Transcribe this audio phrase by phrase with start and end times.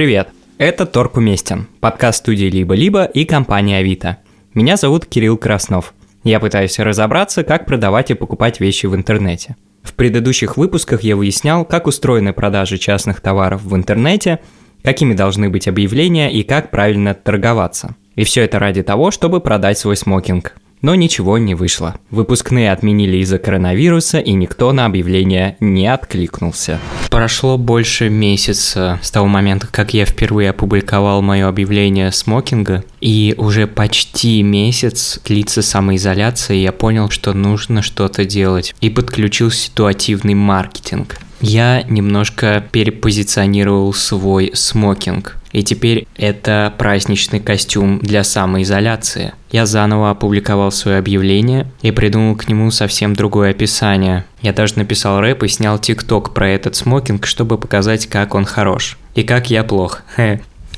[0.00, 0.30] Привет!
[0.56, 4.16] Это Торг Уместен, подкаст студии «Либо-либо» и компания «Авито».
[4.54, 5.92] Меня зовут Кирилл Краснов.
[6.24, 9.56] Я пытаюсь разобраться, как продавать и покупать вещи в интернете.
[9.82, 14.38] В предыдущих выпусках я выяснял, как устроены продажи частных товаров в интернете,
[14.82, 17.94] какими должны быть объявления и как правильно торговаться.
[18.14, 21.96] И все это ради того, чтобы продать свой смокинг– но ничего не вышло.
[22.10, 26.78] Выпускные отменили из-за коронавируса, и никто на объявление не откликнулся.
[27.10, 33.66] Прошло больше месяца с того момента, как я впервые опубликовал мое объявление смокинга, и уже
[33.66, 41.20] почти месяц длится самоизоляция, и я понял, что нужно что-то делать, и подключил ситуативный маркетинг.
[41.40, 45.36] Я немножко перепозиционировал свой смокинг.
[45.52, 49.32] И теперь это праздничный костюм для самоизоляции.
[49.50, 54.24] Я заново опубликовал свое объявление и придумал к нему совсем другое описание.
[54.42, 58.96] Я даже написал рэп и снял тикток про этот смокинг, чтобы показать, как он хорош.
[59.14, 60.02] И как я плох.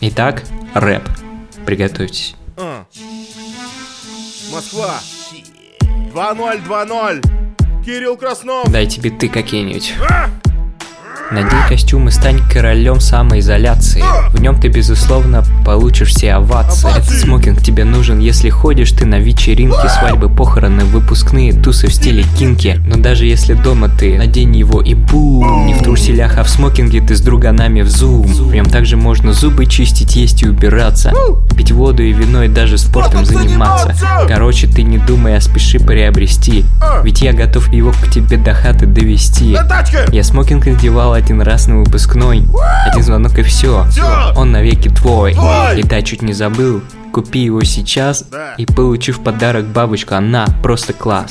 [0.01, 0.43] Итак,
[0.75, 1.03] рэп.
[1.67, 2.35] Приготовьтесь.
[2.57, 2.87] А.
[4.53, 5.01] Москва.
[6.15, 7.85] 2-0, 2-0.
[7.85, 8.71] Кирилл Краснов.
[8.71, 9.95] Дайте биты какие-нибудь.
[10.09, 10.31] А!
[11.33, 14.05] Надень костюм и стань королем самоизоляции.
[14.33, 16.91] В нем ты, безусловно, получишь все овации.
[16.91, 22.25] Этот смокинг тебе нужен, если ходишь ты на вечеринки, свадьбы, похороны, выпускные, тусы в стиле
[22.39, 22.79] кинки.
[22.87, 25.67] Но даже если дома ты, надень его и бум.
[25.67, 28.27] Не в труселях, а в смокинге ты с друганами в зум.
[28.27, 31.15] В нем также можно зубы чистить, есть и убираться.
[31.57, 33.95] Пить воду и вино и даже спортом заниматься.
[34.29, 36.67] Короче, ты не думай, а спеши приобрести.
[37.03, 39.57] Ведь я готов его к тебе до хаты довести.
[40.13, 42.43] Я смокинг надевал один раз на выпускной.
[42.85, 43.87] Один звонок и все.
[44.37, 45.33] Он навеки твой.
[45.77, 46.83] И да, чуть не забыл.
[47.13, 50.17] Купи его сейчас и получи в подарок бабочку.
[50.17, 51.31] Она просто класс.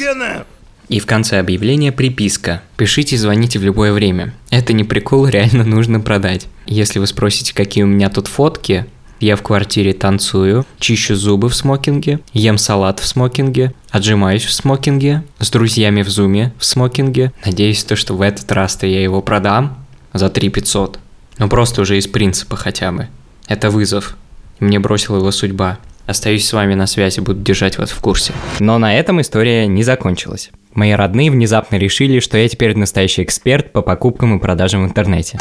[0.88, 2.62] И в конце объявления приписка.
[2.78, 4.34] Пишите, звоните в любое время.
[4.50, 6.48] Это не прикол, реально нужно продать.
[6.66, 8.86] Если вы спросите, какие у меня тут фотки,
[9.22, 15.24] я в квартире танцую, чищу зубы в смокинге, ем салат в смокинге, отжимаюсь в смокинге,
[15.38, 17.32] с друзьями в зуме в смокинге.
[17.46, 19.81] Надеюсь, то, что в этот раз-то я его продам,
[20.14, 21.00] за 3 500.
[21.38, 23.08] Ну просто уже из принципа хотя бы.
[23.48, 24.18] Это вызов.
[24.60, 25.80] Мне бросила его судьба.
[26.06, 28.34] Остаюсь с вами на связи, буду держать вас в курсе.
[28.60, 30.52] Но на этом история не закончилась.
[30.74, 35.38] Мои родные внезапно решили, что я теперь настоящий эксперт по покупкам и продажам в интернете.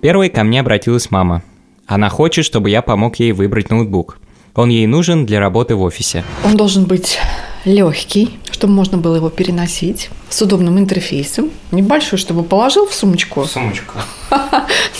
[0.00, 1.42] Первой ко мне обратилась мама.
[1.86, 4.18] Она хочет, чтобы я помог ей выбрать ноутбук.
[4.54, 6.24] Он ей нужен для работы в офисе.
[6.44, 7.18] Он должен быть
[7.64, 11.50] легкий, чтобы можно было его переносить, с удобным интерфейсом.
[11.70, 13.42] Небольшой, чтобы положил в сумочку.
[13.42, 13.94] В сумочку.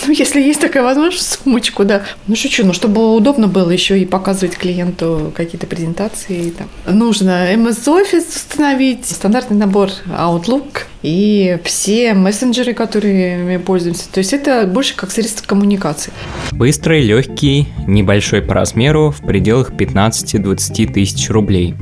[0.05, 2.03] Ну, если есть такая возможность, в сумочку, да.
[2.27, 6.51] Ну, шучу, ну, чтобы удобно было еще и показывать клиенту какие-то презентации.
[6.51, 6.67] Там.
[6.97, 14.11] Нужно MS Office установить, стандартный набор Outlook и все мессенджеры, которыми пользуемся.
[14.11, 16.11] То есть это больше как средство коммуникации.
[16.51, 21.75] Быстрый, легкий, небольшой по размеру, в пределах 15-20 тысяч рублей.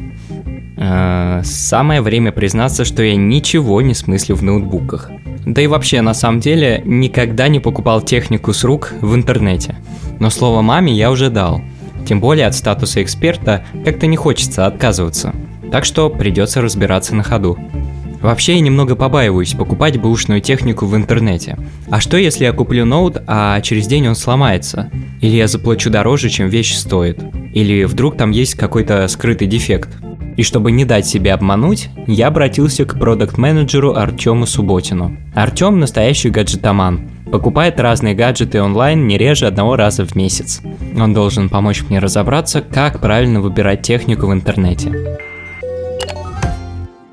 [0.83, 5.11] Э, самое время признаться, что я ничего не смыслю в ноутбуках.
[5.45, 9.75] Да и вообще, на самом деле, никогда не покупал технику с рук в интернете.
[10.19, 11.61] Но слово маме я уже дал.
[12.07, 15.35] Тем более от статуса эксперта как-то не хочется отказываться.
[15.71, 17.59] Так что придется разбираться на ходу.
[18.19, 21.57] Вообще я немного побаиваюсь покупать бэушную технику в интернете.
[21.91, 24.89] А что если я куплю ноут, а через день он сломается?
[25.21, 27.19] Или я заплачу дороже, чем вещь стоит?
[27.53, 29.89] Или вдруг там есть какой-то скрытый дефект?
[30.37, 35.17] И чтобы не дать себя обмануть, я обратился к продукт-менеджеру Артему Субботину.
[35.35, 37.09] Артем настоящий гаджетоман.
[37.31, 40.61] Покупает разные гаджеты онлайн не реже одного раза в месяц.
[40.99, 45.17] Он должен помочь мне разобраться, как правильно выбирать технику в интернете.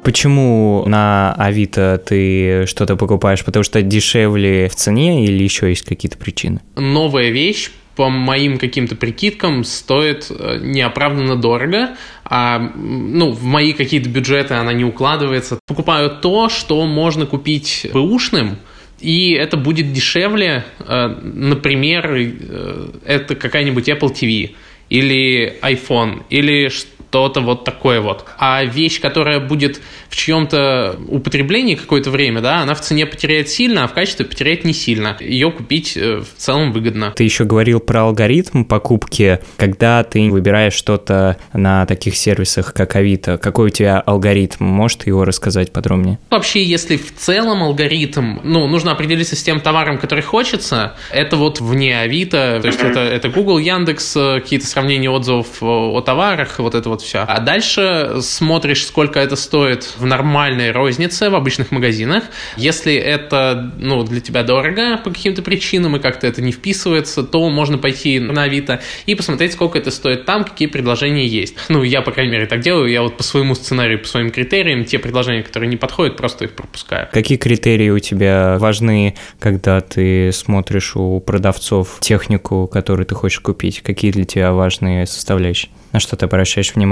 [0.02, 3.44] Почему на Авито ты что-то покупаешь?
[3.44, 6.60] Потому что дешевле в цене или еще есть какие-то причины?
[6.76, 11.96] Новая вещь по моим каким-то прикидкам, стоит э, неоправданно дорого,
[12.30, 15.58] а ну, в мои какие-то бюджеты она не укладывается.
[15.66, 18.58] Покупаю то, что можно купить бэушным,
[19.00, 24.50] и это будет дешевле, э, например, э, это какая-нибудь Apple TV
[24.90, 26.70] или iPhone, или
[27.08, 28.24] что-то вот такое вот.
[28.38, 33.84] А вещь, которая будет в чьем-то употреблении какое-то время, да, она в цене потеряет сильно,
[33.84, 35.16] а в качестве потеряет не сильно.
[35.20, 37.12] Ее купить э, в целом выгодно.
[37.16, 43.38] Ты еще говорил про алгоритм покупки, когда ты выбираешь что-то на таких сервисах, как Авито.
[43.38, 44.64] Какой у тебя алгоритм?
[44.64, 46.18] Можешь его рассказать подробнее?
[46.30, 51.60] Вообще, если в целом алгоритм, ну, нужно определиться с тем товаром, который хочется, это вот
[51.60, 56.74] вне Авито, то есть это, это Google, Яндекс, э, какие-то сравнения отзывов о товарах, вот
[56.74, 57.24] это вот вот все.
[57.26, 62.24] А дальше смотришь, сколько это стоит в нормальной рознице, в обычных магазинах.
[62.56, 67.48] Если это, ну, для тебя дорого по каким-то причинам и как-то это не вписывается, то
[67.48, 71.54] можно пойти на Авито и посмотреть, сколько это стоит там, какие предложения есть.
[71.68, 72.90] Ну, я, по крайней мере, так делаю.
[72.90, 76.54] Я вот по своему сценарию, по своим критериям, те предложения, которые не подходят, просто их
[76.54, 77.08] пропускаю.
[77.12, 83.82] Какие критерии у тебя важны, когда ты смотришь у продавцов технику, которую ты хочешь купить?
[83.82, 85.70] Какие для тебя важные составляющие?
[85.92, 86.87] На что ты обращаешь внимание?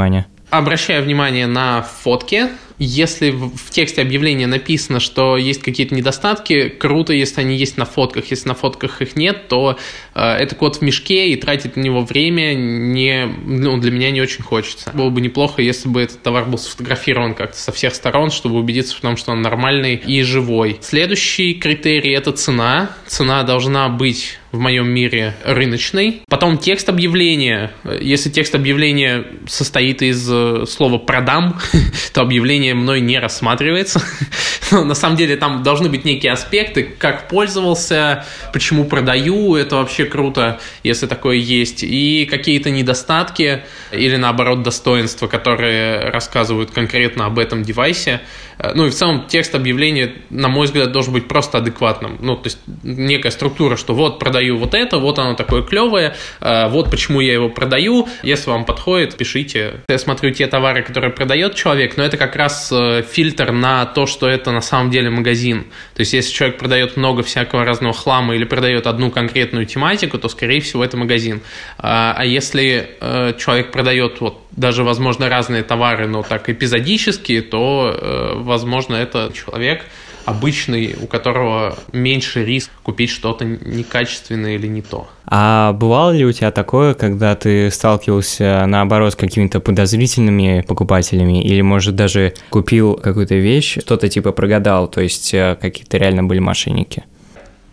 [0.50, 2.48] Обращаю внимание на фотки.
[2.78, 8.26] Если в тексте объявления написано, что есть какие-то недостатки, круто, если они есть на фотках.
[8.30, 9.78] Если на фотках их нет, то
[10.14, 14.20] э, это код в мешке, и тратить на него время не, ну, для меня не
[14.20, 14.90] очень хочется.
[14.92, 18.96] Было бы неплохо, если бы этот товар был сфотографирован как-то со всех сторон, чтобы убедиться
[18.96, 20.78] в том, что он нормальный и живой.
[20.82, 22.90] Следующий критерий– это цена.
[23.06, 26.22] Цена должна быть в моем мире рыночный.
[26.28, 27.72] Потом текст объявления.
[28.00, 31.60] Если текст объявления состоит из э, слова «продам»,
[32.12, 34.02] то объявление мной не рассматривается.
[34.70, 40.60] На самом деле там должны быть некие аспекты, как пользовался, почему продаю, это вообще круто,
[40.82, 48.20] если такое есть, и какие-то недостатки или наоборот достоинства, которые рассказывают конкретно об этом девайсе.
[48.58, 52.18] Э, ну и в целом текст объявления, на мой взгляд, должен быть просто адекватным.
[52.20, 56.68] Ну, то есть некая структура, что вот продаю вот это, вот оно такое клевое, э,
[56.68, 58.08] вот почему я его продаю.
[58.22, 59.80] Если вам подходит, пишите.
[59.88, 64.06] Я смотрю те товары, которые продает человек, но это как раз э, фильтр на то,
[64.06, 65.64] что это на самом деле магазин.
[65.94, 70.28] То есть если человек продает много всякого разного хлама или продает одну конкретную тематику, то,
[70.28, 71.40] скорее всего, это магазин.
[71.78, 72.96] А если
[73.38, 79.84] человек продает вот даже, возможно, разные товары, но так эпизодические, то возможно, это человек
[80.26, 85.08] обычный, у которого меньше риск купить что-то некачественное или не то.
[85.24, 91.62] А бывало ли у тебя такое, когда ты сталкивался, наоборот, с какими-то подозрительными покупателями, или,
[91.62, 97.04] может, даже купил какую-то вещь, что-то типа прогадал, то есть э, какие-то реально были мошенники?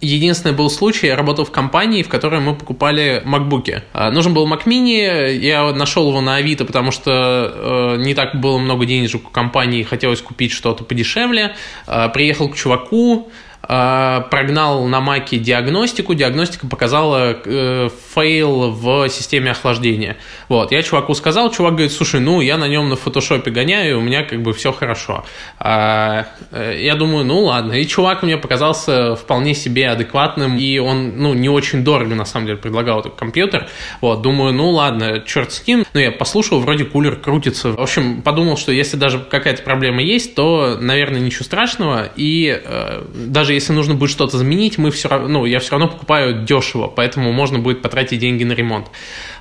[0.04, 3.84] Единственный был случай, я работал в компании, в которой мы покупали макбуки.
[3.94, 8.36] А, нужен был Mac Mini, я нашел его на Авито, потому что э, не так
[8.36, 11.56] было много денежек у компании, хотелось купить что-то подешевле.
[11.88, 19.52] Э, приехал к чуваку, а, прогнал на маке диагностику, диагностика показала э, fail в системе
[19.52, 20.18] охлаждения.
[20.50, 24.02] Вот, я чуваку сказал, чувак говорит, слушай, ну, я на нем на фотошопе гоняю, у
[24.02, 25.24] меня как бы все хорошо.
[25.60, 27.72] А, э, я думаю, ну, ладно.
[27.74, 32.48] И чувак мне показался вполне себе адекватным, и он, ну, не очень дорого, на самом
[32.48, 33.70] деле, предлагал этот компьютер.
[34.02, 35.86] Вот, думаю, ну, ладно, черт с ним.
[35.94, 37.72] Ну, я послушал, вроде кулер крутится.
[37.72, 43.04] В общем, подумал, что если даже какая-то проблема есть, то, наверное, ничего страшного, и э,
[43.14, 46.44] даже даже если нужно будет что-то заменить, мы все равно, ну, я все равно покупаю
[46.44, 48.88] дешево, поэтому можно будет потратить деньги на ремонт.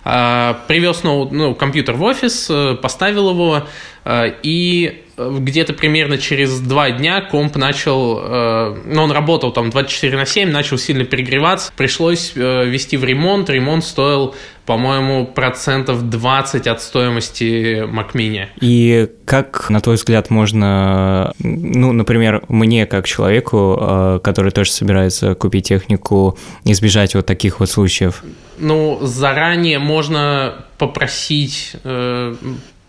[0.04, 3.62] А, привез ноут, ну, компьютер в офис, э, поставил его,
[4.04, 10.16] э, и где-то примерно через два дня комп начал, э, ну, он работал там 24
[10.16, 14.34] на 7, начал сильно перегреваться, пришлось вести в ремонт, ремонт стоил
[14.66, 18.46] по-моему, процентов 20 от стоимости Mac Mini.
[18.60, 25.34] И как, на твой взгляд, можно, ну, например, мне, как человеку, э, который тоже собирается
[25.34, 28.22] купить технику, избежать вот таких вот случаев?
[28.58, 32.34] Ну, заранее можно попросить э,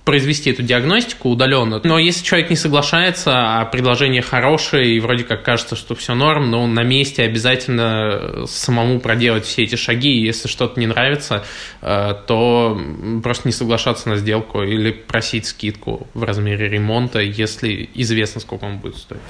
[0.06, 1.80] произвести эту диагностику удаленно.
[1.84, 3.32] Но если человек не соглашается,
[3.62, 9.00] а предложение хорошее, и вроде как кажется, что все норм, но на месте обязательно самому
[9.00, 11.44] проделать все эти шаги, и если что-то не нравится,
[11.82, 12.80] э, то
[13.24, 18.80] просто не соглашаться на сделку или просить скидку в размере ремонта, если известно, сколько он
[18.80, 19.22] будет стоить.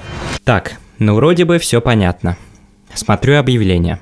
[0.44, 2.36] Так, ну вроде бы все понятно.
[2.94, 4.00] Смотрю объявление.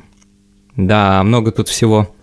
[0.76, 2.14] Да, много тут всего.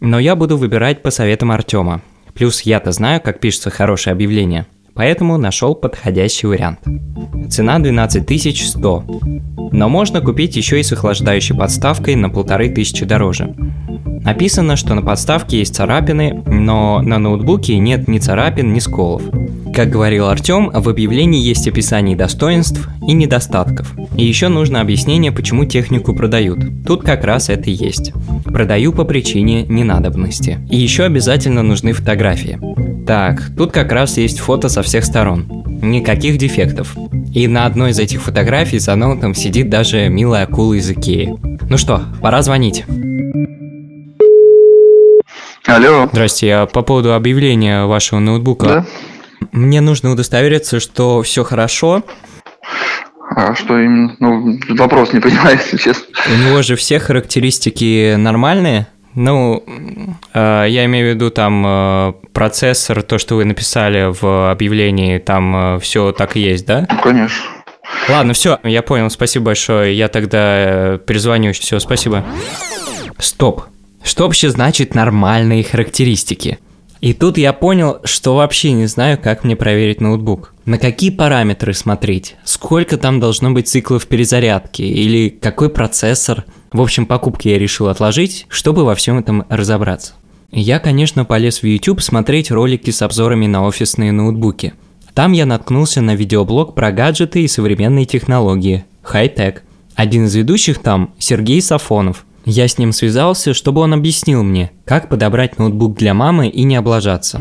[0.00, 2.02] Но я буду выбирать по советам Артема–
[2.34, 6.80] Плюс я-то знаю, как пишется хорошее объявление, поэтому нашел подходящий вариант.
[7.48, 9.04] Цена 12100,
[9.72, 13.54] но можно купить еще и с охлаждающей подставкой на 1500 дороже.
[14.24, 19.22] Написано, что на подставке есть царапины, но на ноутбуке нет ни царапин, ни сколов.
[19.74, 23.92] Как говорил Артем, в объявлении есть описание достоинств и недостатков.
[24.16, 26.60] И еще нужно объяснение, почему технику продают.
[26.86, 28.12] Тут как раз это и есть.
[28.54, 30.60] Продаю по причине ненадобности.
[30.70, 32.60] И еще обязательно нужны фотографии.
[33.04, 35.64] Так, тут как раз есть фото со всех сторон.
[35.82, 36.96] Никаких дефектов.
[37.34, 41.34] И на одной из этих фотографий за ноутом сидит даже милая акула из Икеи.
[41.68, 42.84] Ну что, пора звонить.
[45.66, 46.08] Алло.
[46.12, 48.66] Здрасте, я по поводу объявления вашего ноутбука.
[48.66, 48.86] Да?
[49.50, 52.04] Мне нужно удостовериться, что все хорошо.
[53.36, 54.16] А что именно?
[54.20, 56.04] Ну, вопрос не понимаю, если честно.
[56.32, 58.86] У него же все характеристики нормальные.
[59.14, 59.62] Ну,
[60.32, 65.76] э, я имею в виду там э, процессор, то, что вы написали в объявлении, там
[65.76, 66.86] э, все так и есть, да?
[67.02, 67.44] Конечно.
[68.08, 69.96] Ладно, все, я понял, спасибо большое.
[69.96, 71.52] Я тогда перезвоню.
[71.52, 72.24] Все, спасибо.
[73.18, 73.64] Стоп.
[74.02, 76.58] Что вообще значит нормальные характеристики?
[77.04, 80.54] И тут я понял, что вообще не знаю, как мне проверить ноутбук.
[80.64, 82.36] На какие параметры смотреть?
[82.44, 84.80] Сколько там должно быть циклов перезарядки?
[84.80, 86.46] Или какой процессор?
[86.72, 90.14] В общем, покупки я решил отложить, чтобы во всем этом разобраться.
[90.50, 94.72] Я, конечно, полез в YouTube смотреть ролики с обзорами на офисные ноутбуки.
[95.12, 98.86] Там я наткнулся на видеоблог про гаджеты и современные технологии.
[99.02, 99.62] Хай-тек.
[99.94, 105.08] Один из ведущих там– Сергей Сафонов– я с ним связался, чтобы он объяснил мне, как
[105.08, 107.40] подобрать ноутбук для мамы и не облажаться.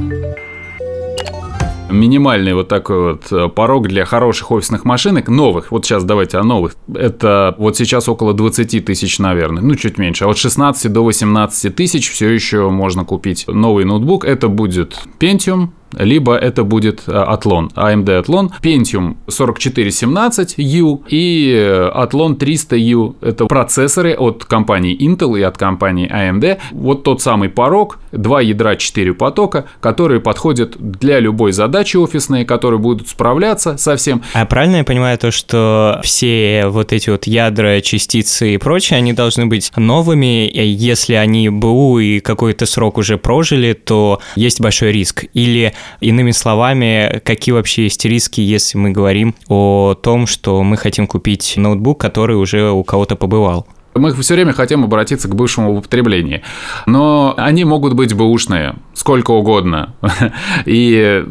[1.90, 6.44] Минимальный вот такой вот э, порог для хороших офисных машинок, новых, вот сейчас давайте о
[6.44, 11.04] новых, это вот сейчас около 20 тысяч, наверное, ну чуть меньше, а от 16 до
[11.04, 17.12] 18 тысяч все еще можно купить новый ноутбук, это будет Pentium, либо это будет э,
[17.12, 23.16] AMD Athlon, Pentium 4417U и э, Athlon 300U.
[23.22, 26.60] Это процессоры от компании Intel и от компании AMD.
[26.72, 32.80] Вот тот самый порог, два ядра, 4 потока, которые подходят для любой задачи офисной, которые
[32.80, 34.22] будут справляться со всем.
[34.34, 39.14] А правильно я понимаю то, что все вот эти вот ядра, частицы и прочее, они
[39.14, 45.26] должны быть новыми, если они БУ и какой-то срок уже прожили, то есть большой риск.
[45.34, 51.08] Или Иными словами, какие вообще есть риски, если мы говорим о том, что мы хотим
[51.08, 53.68] купить ноутбук, который уже у кого-то побывал?
[53.96, 56.42] Мы все время хотим обратиться к бывшему употреблению.
[56.88, 59.94] Но они могут быть бэушные, сколько угодно.
[60.66, 61.24] И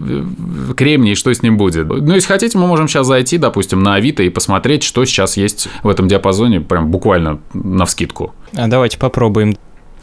[0.76, 1.88] кремний, что с ним будет.
[1.88, 5.68] Ну, если хотите, мы можем сейчас зайти, допустим, на Авито и посмотреть, что сейчас есть
[5.82, 8.35] в этом диапазоне, прям буквально на вскидку.
[8.56, 9.56] А давайте попробуем.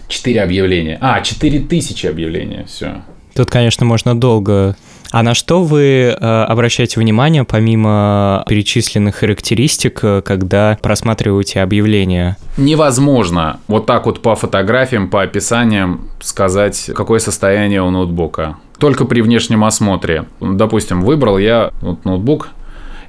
[0.10, 0.98] Четыре объявления.
[1.02, 3.04] А, четыре тысячи объявления, все.
[3.40, 4.76] Тут, конечно, можно долго.
[5.12, 12.36] А на что вы э, обращаете внимание, помимо перечисленных характеристик, э, когда просматриваете объявления?
[12.58, 18.58] Невозможно вот так вот по фотографиям, по описаниям сказать, какое состояние у ноутбука.
[18.78, 20.26] Только при внешнем осмотре.
[20.42, 22.50] Допустим, выбрал я вот ноутбук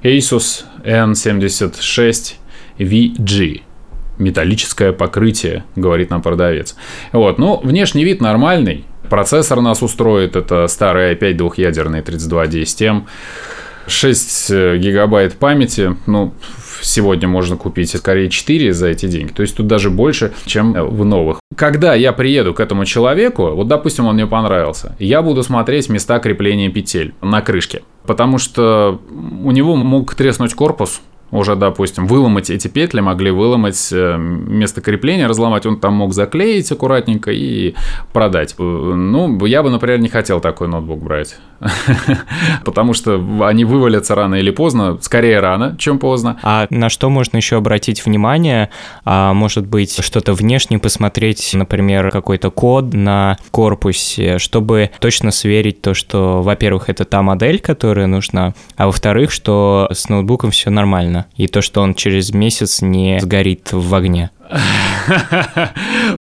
[0.01, 2.35] Asus N76
[2.79, 3.63] VG
[4.17, 6.75] металлическое покрытие, говорит нам продавец.
[7.11, 13.01] Вот, ну, внешний вид нормальный, Процессор нас устроит, это старый i5 двухъядерный 3210M.
[13.85, 16.33] 6 гигабайт памяти, ну,
[16.81, 19.33] сегодня можно купить скорее 4 за эти деньги.
[19.33, 21.41] То есть тут даже больше, чем в новых.
[21.57, 26.19] Когда я приеду к этому человеку, вот, допустим, он мне понравился, я буду смотреть места
[26.19, 27.83] крепления петель на крышке.
[28.05, 29.01] Потому что
[29.43, 31.01] у него мог треснуть корпус,
[31.31, 36.71] уже, допустим, выломать эти петли, могли выломать э, место крепления, разломать, он там мог заклеить
[36.71, 37.73] аккуратненько и
[38.13, 38.55] продать.
[38.57, 41.37] Ну, я бы, например, не хотел такой ноутбук брать,
[42.65, 46.37] потому что они вывалятся рано или поздно, скорее рано, чем поздно.
[46.43, 48.69] А на что можно еще обратить внимание?
[49.05, 55.93] А может быть, что-то внешне посмотреть, например, какой-то код на корпусе, чтобы точно сверить то,
[55.93, 61.47] что, во-первых, это та модель, которая нужна, а во-вторых, что с ноутбуком все нормально и
[61.47, 64.31] то, что он через месяц не сгорит в огне.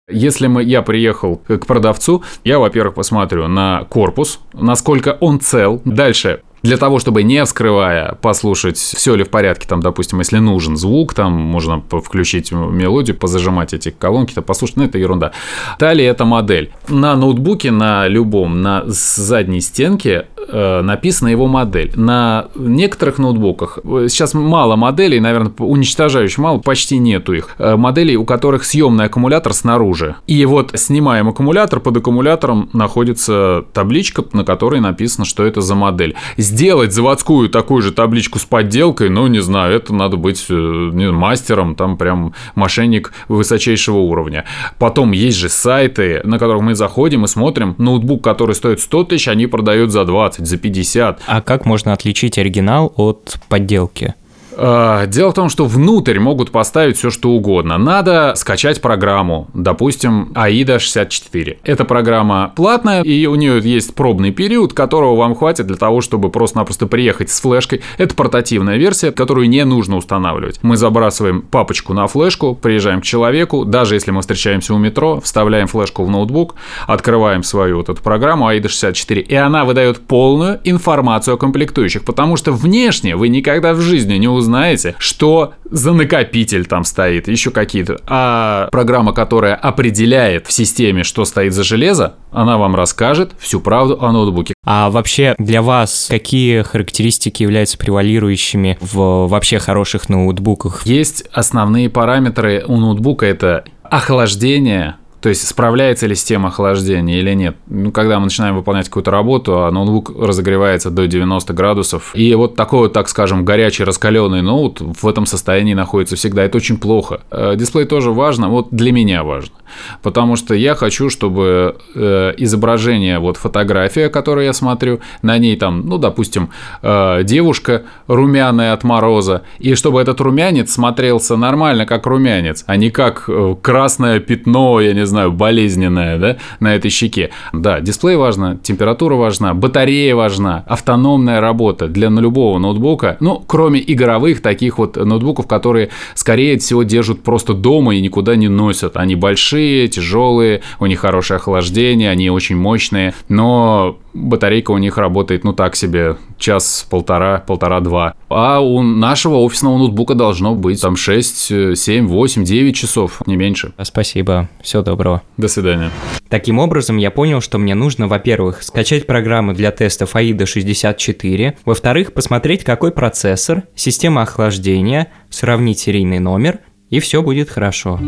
[0.09, 5.81] Если мы, я приехал к продавцу, я, во-первых, посмотрю на корпус, насколько он цел.
[5.85, 10.77] Дальше для того, чтобы не вскрывая, послушать, все ли в порядке, там, допустим, если нужен
[10.77, 15.33] звук, там можно включить мелодию, позажимать эти колонки, то послушать, ну, это ерунда.
[15.77, 16.71] Далее это модель.
[16.87, 21.91] На ноутбуке, на любом, на задней стенке написана его модель.
[21.95, 28.17] На некоторых ноутбуках, э, сейчас мало моделей, наверное, уничтожающих мало, почти нету их, э, моделей,
[28.17, 30.15] у которых съемный аккумулятор снаружи.
[30.27, 36.15] И вот снимаем аккумулятор, под аккумулятором находится табличка, на которой написано, что это за модель
[36.37, 41.11] сделать заводскую такую же табличку с подделкой, ну, не знаю, это надо быть э, не,
[41.11, 44.45] мастером, там прям мошенник высочайшего уровня.
[44.79, 49.27] Потом есть же сайты, на которых мы заходим и смотрим, ноутбук, который стоит 100 тысяч,
[49.27, 51.21] они продают за 20, за 50.
[51.25, 54.15] А как можно отличить оригинал от подделки?
[54.57, 57.77] А, дело в том, что внутрь могут поставить все, что угодно.
[57.77, 61.59] Надо скачать программу, допустим, AIDA 64.
[61.63, 66.29] Эта программа платная, и у нее есть пробный период, которого вам хватит для того, чтобы
[66.29, 67.81] просто-напросто приехать с флешкой.
[67.97, 70.59] Это портативная версия, которую не нужно устанавливать.
[70.61, 75.67] Мы забрасываем папочку на флешку, приезжаем к человеку, даже если мы встречаемся у метро, вставляем
[75.67, 76.55] флешку в ноутбук,
[76.87, 82.37] открываем свою вот эту программу AIDA 64, и она выдает полную информацию о комплектующих, потому
[82.37, 87.51] что внешне вы никогда в жизни не узнаете, узнаете, что за накопитель там стоит, еще
[87.51, 87.99] какие-то.
[88.05, 93.97] А программа, которая определяет в системе, что стоит за железо, она вам расскажет всю правду
[93.99, 94.53] о ноутбуке.
[94.65, 100.85] А вообще для вас какие характеристики являются превалирующими в вообще хороших ноутбуках?
[100.85, 107.55] Есть основные параметры у ноутбука, это охлаждение, то есть справляется ли система охлаждения или нет.
[107.67, 112.57] Ну, когда мы начинаем выполнять какую-то работу, а ноутбук разогревается до 90 градусов, и вот
[112.57, 116.43] такой так скажем, горячий раскаленный ноут в этом состоянии находится всегда.
[116.43, 117.21] Это очень плохо.
[117.31, 119.55] Э, дисплей тоже важно, вот для меня важно.
[120.01, 125.87] Потому что я хочу, чтобы э, изображение, вот фотография, которую я смотрю, на ней там,
[125.87, 126.49] ну, допустим,
[126.81, 132.89] э, девушка румяная от мороза, и чтобы этот румянец смотрелся нормально, как румянец, а не
[132.89, 133.29] как
[133.61, 137.29] красное пятно, я не знаю, знаю, болезненная, да, на этой щеке.
[137.53, 144.41] Да, дисплей важно, температура важна, батарея важна, автономная работа для любого ноутбука, ну, кроме игровых
[144.41, 148.97] таких вот ноутбуков, которые, скорее всего, держат просто дома и никуда не носят.
[148.97, 155.43] Они большие, тяжелые, у них хорошее охлаждение, они очень мощные, но батарейка у них работает,
[155.43, 158.15] ну так себе, час, полтора, полтора-два.
[158.29, 163.73] А у нашего офисного ноутбука должно быть там 6, 7, 8, 9 часов, не меньше.
[163.81, 165.21] Спасибо, всего доброго.
[165.37, 165.89] До свидания.
[166.29, 172.13] Таким образом, я понял, что мне нужно, во-первых, скачать программу для тестов AIDA 64, во-вторых,
[172.13, 176.59] посмотреть, какой процессор, система охлаждения, сравнить серийный номер,
[176.89, 177.99] и все будет хорошо.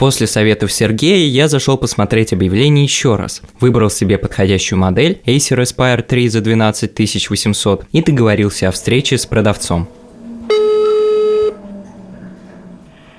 [0.00, 3.42] После советов Сергея я зашел посмотреть объявление еще раз.
[3.60, 9.90] Выбрал себе подходящую модель Acer Aspire 3 за 12800 и договорился о встрече с продавцом.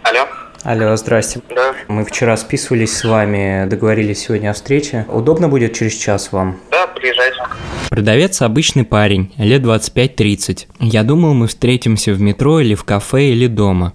[0.01, 0.27] Алло.
[0.63, 1.41] Алло, здрасте.
[1.53, 1.75] Да.
[1.87, 5.05] Мы вчера списывались с вами, договорились сегодня о встрече.
[5.07, 6.59] Удобно будет через час вам?
[6.71, 7.37] Да, приезжайте.
[7.91, 10.65] Продавец обычный парень, лет 25-30.
[10.79, 13.93] Я думал, мы встретимся в метро или в кафе или дома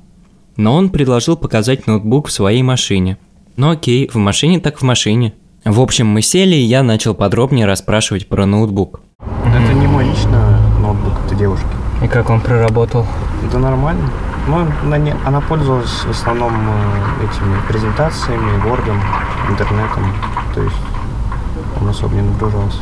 [0.57, 3.19] но он предложил показать ноутбук в своей машине.
[3.57, 5.35] Ну окей, в машине так в машине.
[5.65, 9.01] В общем, мы сели, и я начал подробнее расспрашивать про ноутбук.
[9.21, 10.39] Это не мой личный
[10.81, 11.67] ноутбук, это девушки.
[12.03, 13.07] И как он проработал?
[13.53, 14.09] Да нормально.
[14.49, 19.01] Ну, она, не, она пользовалась в основном э, этими презентациями, вордом,
[19.49, 20.15] интернетом.
[20.55, 20.77] То есть
[21.81, 22.79] он особо не нагружался.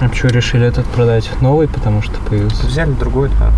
[0.00, 1.30] А почему решили этот продать?
[1.40, 2.66] Новый, потому что появился?
[2.66, 3.52] Взяли другой, да.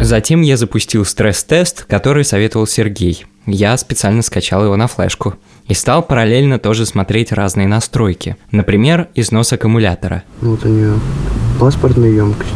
[0.00, 3.26] Затем я запустил стресс-тест, который советовал Сергей.
[3.46, 5.34] Я специально скачал его на флешку.
[5.66, 8.36] И стал параллельно тоже смотреть разные настройки.
[8.52, 10.22] Например, износ аккумулятора.
[10.40, 10.94] Вот у нее
[11.58, 12.50] паспортная емкость.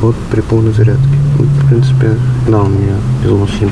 [0.00, 1.02] Вот при полной зарядке.
[1.38, 2.16] Ну, в принципе,
[2.48, 3.70] да, у меня износ 7%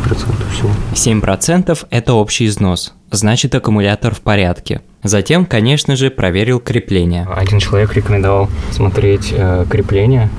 [0.53, 0.71] всего.
[0.95, 2.93] 7% это общий износ.
[3.11, 4.81] Значит, аккумулятор в порядке.
[5.03, 7.27] Затем, конечно же, проверил крепление.
[7.35, 10.31] Один человек рекомендовал смотреть э, крепление.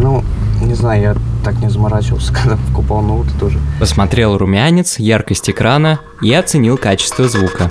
[0.00, 0.24] Ну,
[0.60, 3.58] не знаю, я так не заморачивался, когда покупал ноут тоже.
[3.78, 7.70] Посмотрел румянец, яркость экрана и оценил качество звука.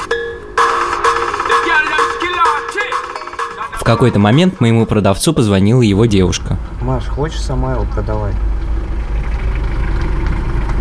[3.73, 6.57] В какой-то момент моему продавцу позвонила его девушка.
[6.81, 8.33] Маш, хочешь сама его продавай?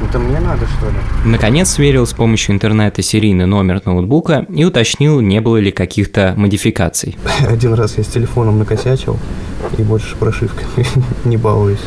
[0.09, 0.97] Это мне надо, что ли?
[1.25, 7.17] Наконец сверил с помощью интернета серийный номер ноутбука и уточнил, не было ли каких-то модификаций.
[7.49, 9.19] Один раз я с телефоном накосячил
[9.79, 10.87] и больше прошивками
[11.25, 11.83] не балуюсь.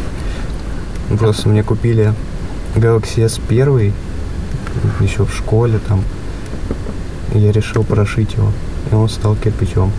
[1.19, 2.13] Просто мне купили
[2.75, 3.91] Galaxy S1
[4.99, 6.03] еще в школе там.
[7.33, 8.51] И я решил прошить его.
[8.91, 9.91] И он стал кирпичом.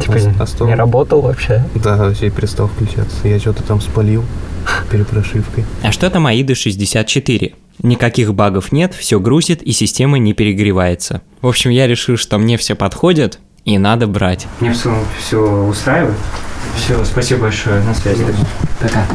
[0.00, 1.64] Типа а, а не работал вообще?
[1.74, 3.28] Да, вообще перестал включаться.
[3.28, 4.24] Я что-то там спалил
[4.90, 5.64] перепрошивкой.
[5.82, 7.52] А что там AIDA 64?
[7.82, 11.22] Никаких багов нет, все грузит и система не перегревается.
[11.42, 14.46] В общем, я решил, что мне все подходит и надо брать.
[14.60, 16.16] Мне все, все устраивает.
[16.76, 18.24] Все, спасибо большое, на связи.
[18.80, 19.06] Пока.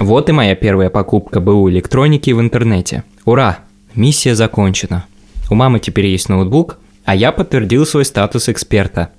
[0.00, 3.04] Вот и моя первая покупка БУ электроники в интернете.
[3.24, 3.60] Ура!
[3.94, 5.04] Миссия закончена.
[5.50, 9.10] У мамы теперь есть ноутбук, а я подтвердил свой статус эксперта.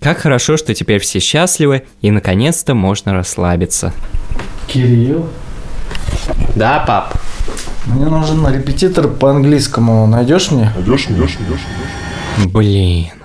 [0.00, 3.92] Как хорошо, что теперь все счастливы и наконец-то можно расслабиться.
[4.66, 5.28] Кирилл?
[6.56, 7.14] Да, пап.
[7.84, 10.06] Мне нужен репетитор по английскому.
[10.06, 10.72] Найдешь мне?
[10.74, 11.60] Найдешь, найдешь, найдешь,
[12.38, 12.52] найдешь.
[12.52, 13.20] Блин.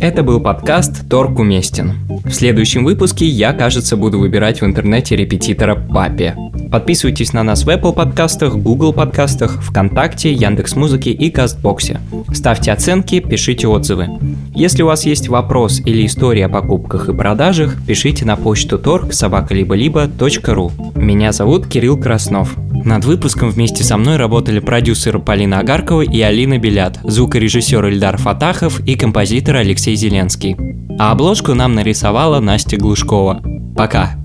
[0.00, 1.92] Это был подкаст «Торг уместен».
[2.24, 6.34] В следующем выпуске я, кажется, буду выбирать в интернете репетитора папе.
[6.72, 12.00] Подписывайтесь на нас в Apple подкастах, Google подкастах, ВКонтакте, Яндекс.Музыке и Кастбоксе.
[12.32, 14.08] Ставьте оценки, пишите отзывы.
[14.54, 19.12] Если у вас есть вопрос или история о покупках и продажах, пишите на почту торг
[19.12, 20.72] собакалибо-либо.ру.
[20.94, 22.56] Меня зовут Кирилл Краснов.
[22.86, 28.80] Над выпуском вместе со мной работали продюсеры Полина Агаркова и Алина Белят, звукорежиссер Ильдар Фатахов
[28.80, 30.56] и композитор Алексей Зеленский.
[30.98, 33.42] А обложку нам нарисовала Настя Глушкова.
[33.76, 34.21] Пока!